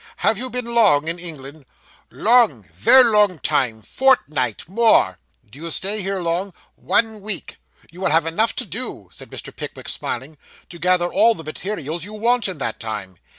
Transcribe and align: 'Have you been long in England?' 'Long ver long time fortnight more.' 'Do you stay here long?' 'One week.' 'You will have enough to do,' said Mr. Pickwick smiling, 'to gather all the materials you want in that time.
'Have 0.17 0.35
you 0.39 0.49
been 0.49 0.65
long 0.65 1.07
in 1.07 1.19
England?' 1.19 1.63
'Long 2.09 2.67
ver 2.73 3.03
long 3.03 3.37
time 3.37 3.83
fortnight 3.83 4.67
more.' 4.67 5.19
'Do 5.47 5.59
you 5.59 5.69
stay 5.69 6.01
here 6.01 6.19
long?' 6.19 6.55
'One 6.75 7.21
week.' 7.21 7.57
'You 7.91 8.01
will 8.01 8.09
have 8.09 8.25
enough 8.25 8.55
to 8.55 8.65
do,' 8.65 9.09
said 9.11 9.29
Mr. 9.29 9.55
Pickwick 9.55 9.87
smiling, 9.87 10.39
'to 10.69 10.79
gather 10.79 11.05
all 11.13 11.35
the 11.35 11.43
materials 11.43 12.03
you 12.03 12.13
want 12.15 12.47
in 12.47 12.57
that 12.57 12.79
time. 12.79 13.17